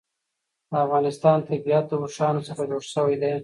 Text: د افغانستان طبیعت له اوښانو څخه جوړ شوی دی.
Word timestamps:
د 0.69 0.71
افغانستان 0.85 1.37
طبیعت 1.49 1.85
له 1.89 1.95
اوښانو 2.03 2.45
څخه 2.47 2.61
جوړ 2.69 2.81
شوی 2.93 3.15
دی. 3.21 3.33